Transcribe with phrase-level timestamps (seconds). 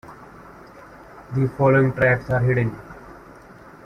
[1.35, 2.75] The following tracks are hidden.